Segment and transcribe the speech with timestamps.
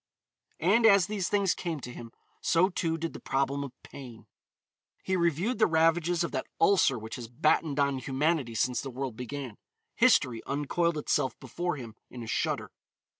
[0.59, 2.11] And, as these things came to him,
[2.41, 4.25] so, too, did the problem of pain.
[5.03, 9.15] He reviewed the ravages of that ulcer which has battened on humanity since the world
[9.15, 9.57] began.
[9.93, 12.71] History uncoiled itself before him in a shudder.